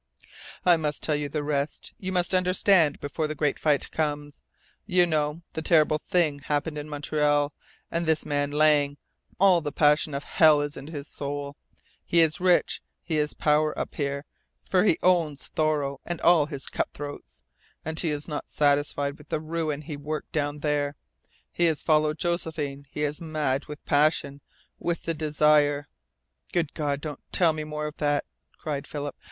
"I 0.65 0.77
must 0.77 1.03
tell 1.03 1.15
you 1.15 1.29
the 1.29 1.43
rest. 1.43 1.93
You 1.99 2.11
must 2.11 2.33
understand 2.33 2.99
before 3.01 3.27
the 3.27 3.35
great 3.35 3.59
fight 3.59 3.91
comes. 3.91 4.41
You 4.87 5.05
know 5.05 5.43
the 5.53 5.61
terrible 5.61 5.99
thing 5.99 6.39
happened 6.39 6.79
in 6.79 6.89
Montreal. 6.89 7.53
And 7.91 8.07
this 8.07 8.25
man 8.25 8.49
Lang 8.49 8.97
all 9.39 9.61
the 9.61 9.71
passion 9.71 10.15
of 10.15 10.23
hell 10.23 10.59
is 10.61 10.75
in 10.75 10.87
his 10.87 11.07
soul! 11.07 11.55
He 12.03 12.21
is 12.21 12.39
rich. 12.39 12.81
He 13.03 13.17
has 13.17 13.35
power 13.35 13.77
up 13.77 13.93
here, 13.93 14.25
for 14.65 14.85
he 14.85 14.97
owns 15.03 15.49
Thoreau 15.49 15.99
and 16.03 16.19
all 16.21 16.47
his 16.47 16.65
cutthroats. 16.65 17.43
And 17.85 17.99
he 17.99 18.09
is 18.09 18.27
not 18.27 18.49
satisfied 18.49 19.19
with 19.19 19.29
the 19.29 19.39
ruin 19.39 19.83
he 19.83 19.97
worked 19.97 20.31
down 20.31 20.61
there. 20.61 20.95
He 21.51 21.65
has 21.65 21.83
followed 21.83 22.17
Josephine. 22.17 22.87
He 22.89 23.03
is 23.03 23.21
mad 23.21 23.65
with 23.67 23.85
passion 23.85 24.41
with 24.79 25.03
the 25.03 25.13
desire" 25.13 25.87
"Good 26.53 26.73
God, 26.73 27.01
don't 27.01 27.21
tell 27.31 27.53
me 27.53 27.63
more 27.63 27.85
of 27.85 27.97
that!" 27.97 28.25
cried 28.57 28.87
Philip. 28.87 29.15